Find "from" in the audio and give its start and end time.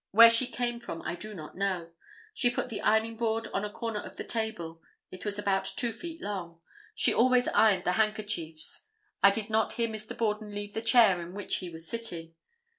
0.79-1.03